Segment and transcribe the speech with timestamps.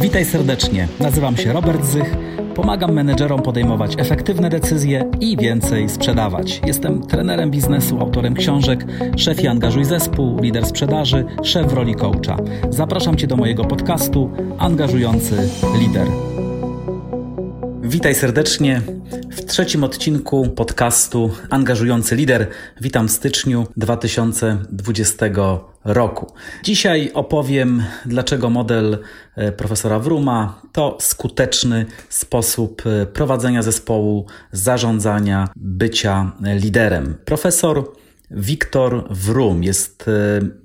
[0.00, 0.88] Witaj serdecznie.
[1.00, 2.16] Nazywam się Robert Zych.
[2.54, 6.60] Pomagam menedżerom podejmować efektywne decyzje i więcej sprzedawać.
[6.66, 8.86] Jestem trenerem biznesu, autorem książek
[9.16, 12.36] Szef i angażuj zespół, lider sprzedaży, szef w roli coacha.
[12.70, 16.06] Zapraszam Cię do mojego podcastu Angażujący Lider.
[17.82, 18.82] Witaj serdecznie
[19.46, 22.46] trzecim odcinku podcastu Angażujący Lider.
[22.80, 25.26] Witam w styczniu 2020
[25.84, 26.32] roku.
[26.62, 28.98] Dzisiaj opowiem, dlaczego model
[29.36, 37.14] e, profesora Wruma to skuteczny sposób e, prowadzenia zespołu, zarządzania, bycia liderem.
[37.24, 37.84] Profesor
[38.30, 40.12] Wiktor Wrum jest e,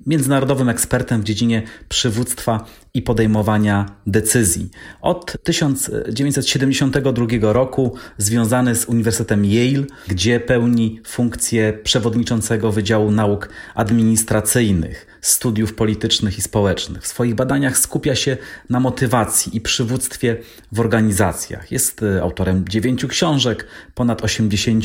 [0.06, 4.70] międzynarodowym ekspertem w dziedzinie przywództwa i podejmowania decyzji.
[5.00, 15.74] Od 1972 roku związany z Uniwersytetem Yale, gdzie pełni funkcję przewodniczącego Wydziału Nauk Administracyjnych, Studiów
[15.74, 17.02] Politycznych i Społecznych.
[17.02, 18.36] W swoich badaniach skupia się
[18.70, 20.36] na motywacji i przywództwie
[20.72, 21.72] w organizacjach.
[21.72, 24.84] Jest e, autorem dziewięciu książek, ponad 80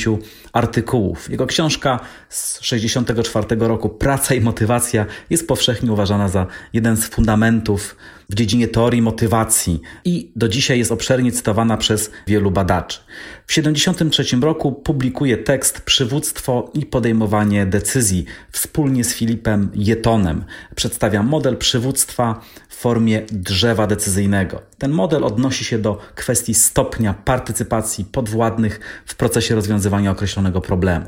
[0.53, 1.29] artykułów.
[1.29, 1.99] Jego książka
[2.29, 7.96] z 1964 roku Praca i motywacja jest powszechnie uważana za jeden z fundamentów
[8.29, 12.99] w dziedzinie teorii motywacji i do dzisiaj jest obszernie cytowana przez wielu badaczy.
[13.43, 20.43] W 1973 roku publikuje tekst Przywództwo i podejmowanie decyzji wspólnie z Filipem Jetonem.
[20.75, 24.61] Przedstawia model przywództwa w formie drzewa decyzyjnego.
[24.77, 31.05] Ten model odnosi się do kwestii stopnia partycypacji podwładnych w procesie rozwiązywania określonego problemu.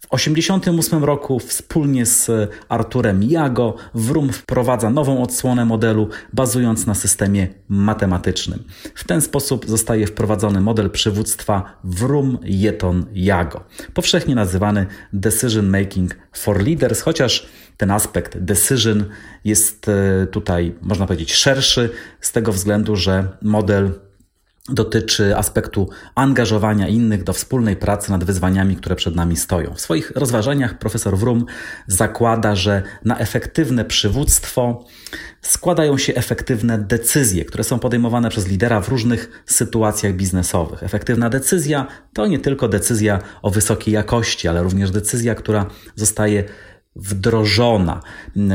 [0.00, 2.30] W 1988 roku wspólnie z
[2.68, 8.64] Arturem Jago Wrum wprowadza nową odsłonę modelu bazując na systemie matematycznym.
[8.94, 13.60] W ten sposób zostaje wprowadzony model przywództwa Wrum-Jeton-Jago,
[13.94, 19.04] powszechnie nazywany Decision Making for Leaders, chociaż ten aspekt decision
[19.44, 21.90] jest e, tutaj, można powiedzieć, szerszy
[22.20, 23.92] z tego względu, że model
[24.68, 29.74] dotyczy aspektu angażowania innych do wspólnej pracy nad wyzwaniami, które przed nami stoją.
[29.74, 31.46] W swoich rozważaniach profesor Wrum
[31.86, 34.84] zakłada, że na efektywne przywództwo
[35.42, 40.82] składają się efektywne decyzje, które są podejmowane przez lidera w różnych sytuacjach biznesowych.
[40.82, 45.66] Efektywna decyzja to nie tylko decyzja o wysokiej jakości, ale również decyzja, która
[45.96, 46.44] zostaje
[46.96, 48.00] wdrożona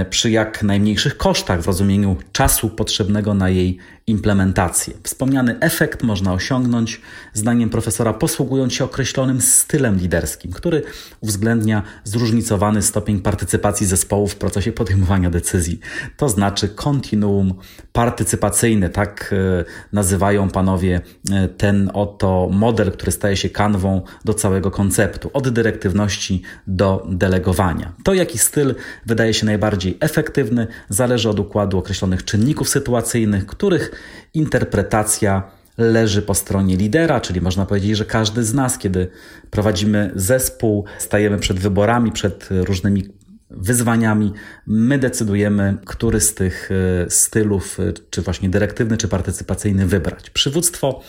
[0.09, 3.77] przy jak najmniejszych kosztach w rozumieniu czasu potrzebnego na jej
[4.07, 4.93] implementację.
[5.03, 7.01] Wspomniany efekt można osiągnąć,
[7.33, 10.83] zdaniem profesora, posługując się określonym stylem liderskim, który
[11.21, 15.79] uwzględnia zróżnicowany stopień partycypacji zespołu w procesie podejmowania decyzji.
[16.17, 17.53] To znaczy kontinuum
[17.93, 21.01] partycypacyjne, tak e, nazywają panowie
[21.31, 27.93] e, ten oto model, który staje się kanwą do całego konceptu, od dyrektywności do delegowania.
[28.03, 33.94] To, jaki styl wydaje się najbardziej efektywny, zależy od układu określonych czynników sytuacyjnych, których
[34.33, 35.43] interpretacja
[35.77, 39.07] leży po stronie lidera, czyli można powiedzieć, że każdy z nas, kiedy
[39.51, 43.03] prowadzimy zespół, stajemy przed wyborami, przed różnymi
[43.49, 44.33] wyzwaniami,
[44.67, 50.29] my decydujemy, który z tych e, stylów, e, czy właśnie dyrektywny, czy partycypacyjny wybrać.
[50.29, 51.01] Przywództwo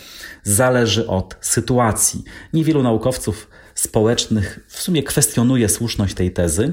[0.43, 2.25] zależy od sytuacji.
[2.53, 3.49] Niewielu naukowców
[3.87, 6.73] społecznych w sumie kwestionuje słuszność tej tezy,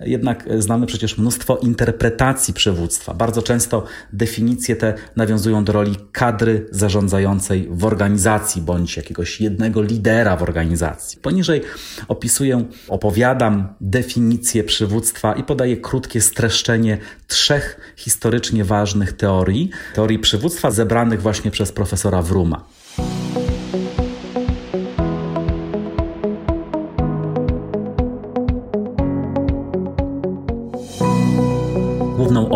[0.00, 3.14] jednak znamy przecież mnóstwo interpretacji przywództwa.
[3.14, 10.36] Bardzo często definicje te nawiązują do roli kadry zarządzającej w organizacji bądź jakiegoś jednego lidera
[10.36, 11.18] w organizacji.
[11.20, 11.62] Poniżej
[12.08, 21.22] opisuję, opowiadam definicję przywództwa i podaję krótkie streszczenie trzech historycznie ważnych teorii, teorii przywództwa zebranych
[21.22, 22.64] właśnie przez profesora Wruma.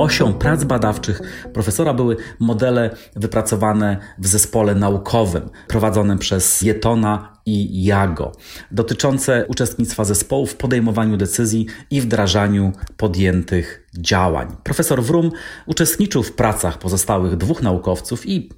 [0.08, 1.20] Osią prac badawczych
[1.52, 8.32] profesora były modele wypracowane w zespole naukowym prowadzonym przez Jetona i Jago,
[8.70, 14.56] dotyczące uczestnictwa zespołu w podejmowaniu decyzji i wdrażaniu podjętych działań.
[14.64, 15.30] Profesor Wrum
[15.66, 18.48] uczestniczył w pracach pozostałych dwóch naukowców i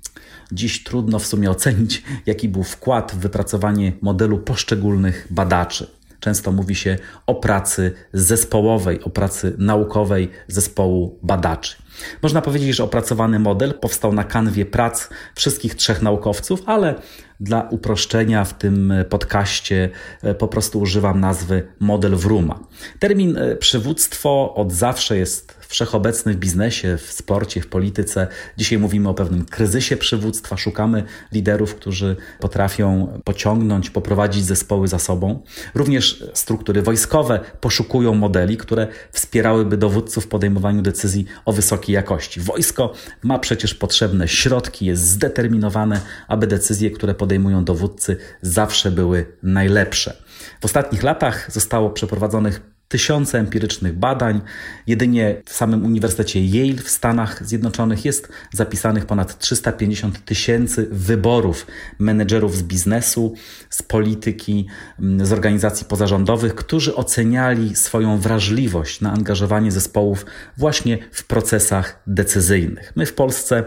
[0.53, 6.00] Dziś trudno w sumie ocenić, jaki był wkład w wypracowanie modelu poszczególnych badaczy.
[6.21, 11.77] Często mówi się o pracy zespołowej, o pracy naukowej zespołu badaczy.
[12.23, 16.95] Można powiedzieć, że opracowany model powstał na kanwie prac wszystkich trzech naukowców, ale
[17.41, 19.91] Dla uproszczenia w tym podcaście
[20.23, 22.61] e, po prostu używam nazwy model Wruma.
[22.99, 28.27] Termin e, przywództwo od zawsze jest wszechobecny w biznesie, w sporcie, w polityce.
[28.57, 35.43] Dzisiaj mówimy o pewnym kryzysie przywództwa, szukamy liderów, którzy potrafią pociągnąć, poprowadzić zespoły za sobą.
[35.75, 42.41] Również struktury wojskowe poszukują modeli, które wspierałyby dowódców w podejmowaniu decyzji o wysokiej jakości.
[42.41, 50.17] Wojsko ma przecież potrzebne środki, jest zdeterminowane, aby decyzje, które podejmują dowódcy, zawsze były najlepsze.
[50.61, 54.41] W ostatnich latach zostało przeprowadzonych tysiące empirycznych badań.
[54.87, 61.67] Jedynie w samym Uniwersytecie Yale w Stanach Zjednoczonych jest zapisanych ponad 350 tysięcy wyborów
[61.99, 63.35] menedżerów z biznesu,
[63.71, 64.67] z polityki,
[64.99, 70.27] mm, z organizacji pozarządowych, którzy oceniali swoją wrażliwość na angażowanie zespołów
[70.57, 72.93] właśnie w procesach decyzyjnych.
[72.97, 73.65] My w Polsce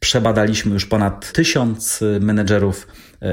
[0.00, 2.86] przebadaliśmy już ponad tysiąc menedżerów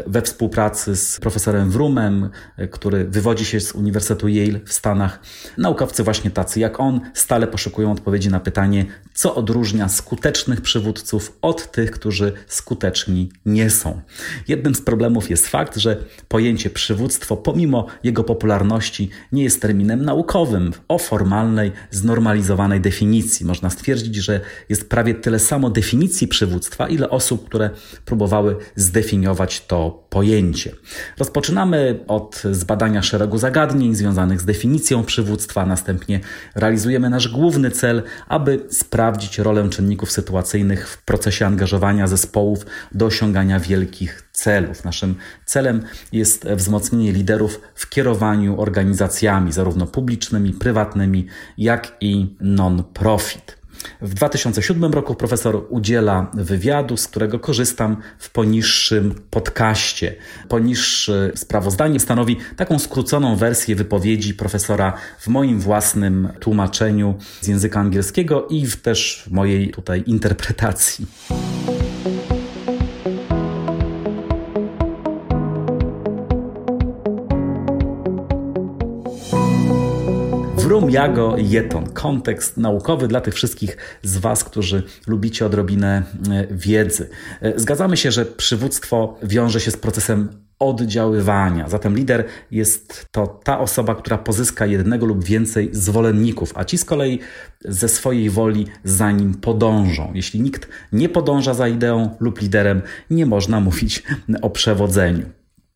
[0.07, 5.19] we współpracy z profesorem Wrumem, e, który wywodzi się z Uniwersytetu Yale w Stanach.
[5.57, 11.71] Naukowcy właśnie tacy jak on stale poszukują odpowiedzi na pytanie, co odróżnia skutecznych przywódców od
[11.71, 14.01] tych, którzy skuteczni nie są.
[14.47, 15.97] Jednym z problemów jest fakt, że
[16.27, 23.45] pojęcie przywództwo, pomimo jego popularności, nie jest terminem naukowym o formalnej, znormalizowanej definicji.
[23.45, 27.69] Można stwierdzić, że jest prawie tyle samo definicji przywództwa, ile osób, które
[28.05, 30.71] próbowały zdefiniować to to pojęcie.
[31.17, 36.19] Rozpoczynamy od zbadania szeregu zagadnień związanych z definicją przywództwa, następnie
[36.55, 43.59] realizujemy nasz główny cel, aby sprawdzić rolę czynników sytuacyjnych w procesie angażowania zespołów do osiągania
[43.59, 44.83] wielkich celów.
[44.85, 45.81] Naszym celem
[46.11, 51.27] jest wzmocnienie liderów w kierowaniu organizacjami, zarówno publicznymi, prywatnymi,
[51.57, 53.64] jak i non-profit.
[54.01, 60.15] W 2007 roku profesor udziela wywiadu, z którego korzystam w poniższym podcaście.
[60.49, 68.47] Poniższe sprawozdanie stanowi taką skróconą wersję wypowiedzi profesora w moim własnym tłumaczeniu z języka angielskiego
[68.47, 71.05] i w też mojej tutaj interpretacji.
[80.65, 81.89] Wrum Jago Jeton.
[81.89, 87.09] Kontekst naukowy dla tych wszystkich z Was, którzy lubicie odrobinę e, wiedzy.
[87.41, 90.29] E, zgadzamy się, że przywództwo wiąże się z procesem
[90.59, 91.69] oddziaływania.
[91.69, 96.85] Zatem lider jest to ta osoba, która pozyska jednego lub więcej zwolenników, a ci z
[96.85, 97.19] kolei
[97.65, 100.11] ze swojej woli za nim podążą.
[100.13, 104.03] Jeśli nikt nie podąża za ideą lub liderem, nie można mówić
[104.41, 105.25] o przewodzeniu.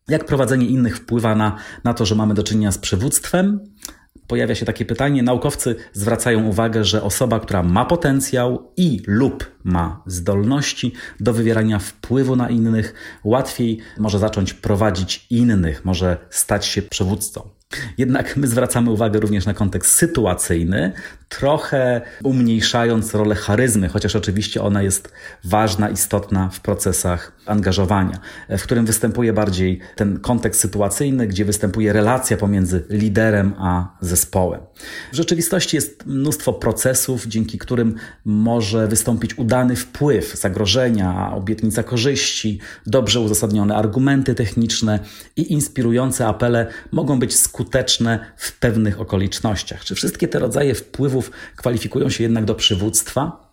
[0.08, 3.60] Jak prowadzenie innych wpływa na, na to, że mamy do czynienia z przywództwem?
[4.26, 5.22] Pojawia się takie pytanie.
[5.22, 12.36] Naukowcy zwracają uwagę, że osoba, która ma potencjał i lub ma zdolności do wywierania wpływu
[12.36, 17.50] na innych, łatwiej może zacząć prowadzić innych, może stać się przywódcą.
[17.98, 20.92] Jednak my zwracamy uwagę również na kontekst sytuacyjny,
[21.28, 25.12] trochę umniejszając rolę charyzmy, chociaż oczywiście ona jest
[25.44, 28.18] ważna, istotna w procesach angażowania,
[28.48, 34.60] w którym występuje bardziej ten kontekst sytuacyjny, gdzie występuje relacja pomiędzy liderem a zespołem.
[35.12, 37.94] W rzeczywistości jest mnóstwo procesów, dzięki którym
[38.24, 44.98] może wystąpić udany wpływ, zagrożenia, obietnica korzyści, dobrze uzasadnione argumenty techniczne
[45.36, 49.84] i inspirujące apele mogą być skuteczne w pewnych okolicznościach.
[49.84, 53.49] Czy wszystkie te rodzaje wpływów kwalifikują się jednak do przywództwa?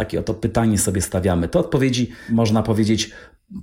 [0.00, 1.48] Takie oto pytanie sobie stawiamy.
[1.48, 3.10] To odpowiedzi, można powiedzieć,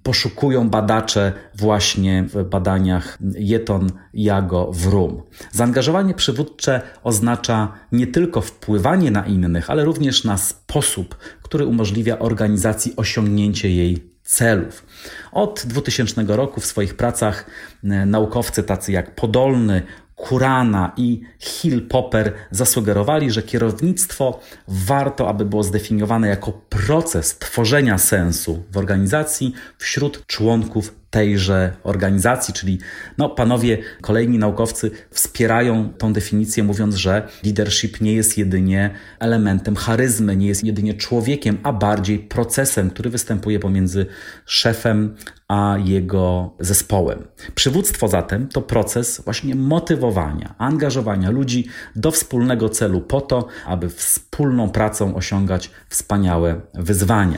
[0.03, 5.21] poszukują badacze właśnie w badaniach Jeton, Jago, Wrum.
[5.51, 12.93] Zaangażowanie przywódcze oznacza nie tylko wpływanie na innych, ale również na sposób, który umożliwia organizacji
[12.95, 14.85] osiągnięcie jej celów.
[15.31, 17.45] Od 2000 roku w swoich pracach
[17.83, 19.81] e, naukowcy tacy jak Podolny,
[20.17, 28.63] Kurana i Hill Popper zasugerowali, że kierownictwo warto, aby było zdefiniowane jako proces tworzenia sensu
[28.71, 32.79] w organizacji wśród członków tejże organizacji, czyli
[33.17, 40.37] no, panowie, kolejni naukowcy wspierają tą definicję, mówiąc, że leadership nie jest jedynie elementem charyzmy,
[40.37, 44.05] nie jest jedynie człowiekiem, a bardziej procesem, który występuje pomiędzy
[44.45, 45.15] szefem
[45.47, 47.27] a jego zespołem.
[47.55, 54.69] Przywództwo zatem to proces właśnie motywowania, angażowania ludzi do wspólnego celu po to, aby wspólną
[54.69, 57.37] pracą osiągać wspaniałe wyzwania.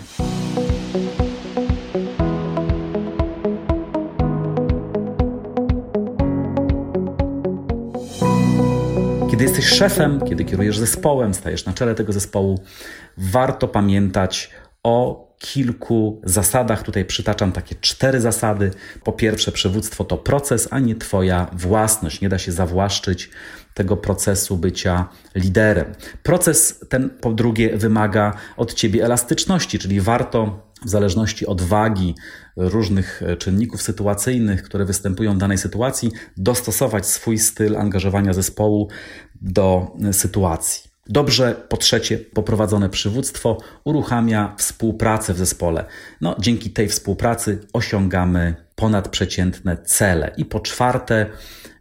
[9.39, 12.59] Kiedy jesteś szefem, kiedy kierujesz zespołem, stajesz na czele tego zespołu,
[13.17, 14.51] warto pamiętać
[14.83, 16.83] o kilku zasadach.
[16.83, 18.71] Tutaj przytaczam takie cztery zasady.
[19.03, 22.21] Po pierwsze, przywództwo to proces, a nie Twoja własność.
[22.21, 23.29] Nie da się zawłaszczyć
[23.73, 25.93] tego procesu bycia liderem.
[26.23, 32.15] Proces ten, po drugie, wymaga od Ciebie elastyczności, czyli warto w zależności od wagi
[32.57, 38.89] różnych czynników sytuacyjnych, które występują w danej sytuacji, dostosować swój styl angażowania zespołu
[39.41, 40.89] do sytuacji.
[41.11, 45.85] Dobrze, po trzecie, poprowadzone przywództwo uruchamia współpracę w zespole.
[46.21, 50.31] No, dzięki tej współpracy osiągamy ponadprzeciętne cele.
[50.37, 51.25] I po czwarte,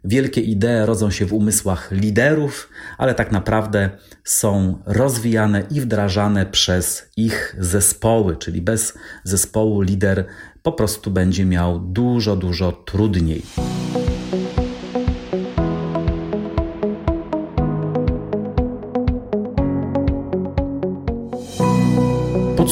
[0.03, 3.89] wielkie idee rodzą się w umysłach liderów, ale tak naprawdę
[4.23, 10.25] są rozwijane i wdrażane przez ich zespoły, czyli bez zespołu lider
[10.63, 13.41] po prostu będzie miał dużo, dużo trudniej.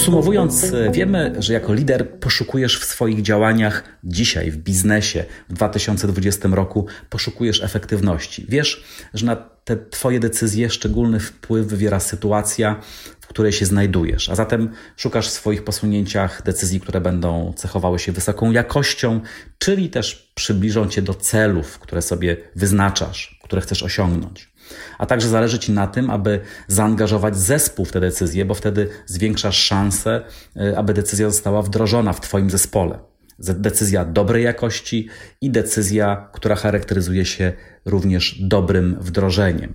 [0.07, 6.85] Podsumowując, wiemy, że jako lider poszukujesz w swoich działaniach dzisiaj, w biznesie, w 2020 roku,
[7.09, 8.45] poszukujesz efektywności.
[8.49, 8.83] Wiesz,
[9.13, 12.81] że na te Twoje decyzje szczególny wpływ wywiera sytuacja,
[13.19, 18.11] w której się znajdujesz, a zatem szukasz w swoich posunięciach decyzji, które będą cechowały się
[18.11, 19.21] wysoką jakością,
[19.57, 24.46] czyli też przybliżą Cię do celów, które sobie wyznaczasz, które chcesz osiągnąć.
[24.97, 29.57] A także zależy Ci na tym, aby zaangażować zespół w te decyzje, bo wtedy zwiększasz
[29.57, 30.21] szansę,
[30.57, 32.99] y, aby decyzja została wdrożona w Twoim zespole.
[33.39, 35.07] Decyzja dobrej jakości
[35.41, 37.53] i decyzja, która charakteryzuje się
[37.85, 39.73] również dobrym wdrożeniem.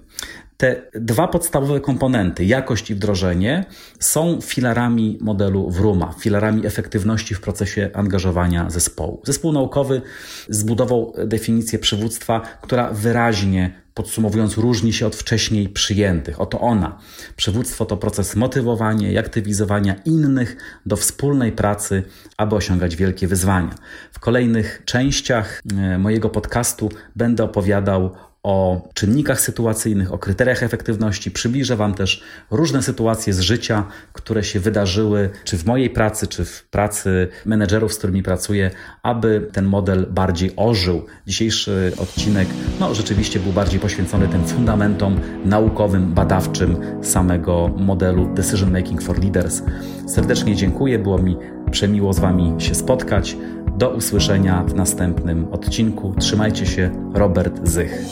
[0.63, 3.65] Te dwa podstawowe komponenty, jakość i wdrożenie,
[4.01, 9.23] są filarami modelu Wruma, filarami efektywności w procesie angażowania zespołu.
[9.25, 10.03] Zespół naukowy
[10.49, 16.41] zbudował definicję przywództwa, która wyraźnie podsumowując, różni się od wcześniej przyjętych.
[16.41, 16.99] Oto ona.
[17.37, 20.57] Przywództwo to proces motywowania i aktywizowania innych
[20.87, 22.03] do wspólnej pracy,
[22.37, 23.75] aby osiągać wielkie wyzwania.
[24.13, 28.11] W kolejnych częściach e, mojego podcastu będę opowiadał
[28.43, 31.31] o czynnikach sytuacyjnych, o kryteriach efektywności.
[31.31, 36.45] Przybliżę Wam też różne sytuacje z życia, które się wydarzyły, czy w mojej pracy, czy
[36.45, 38.71] w pracy menedżerów, z którymi pracuję,
[39.03, 41.07] aby ten model bardziej ożył.
[41.27, 42.49] Dzisiejszy odcinek,
[42.81, 49.63] no rzeczywiście był bardziej poświęcony tym fundamentom naukowym, badawczym samego modelu Decision Making for Leaders.
[50.07, 51.37] Serdecznie dziękuję, było mi
[51.73, 53.37] przemiło z Wami się spotkać.
[53.79, 56.15] Do usłyszenia w następnym odcinku.
[56.19, 58.05] Trzymajcie się, Robert Zych.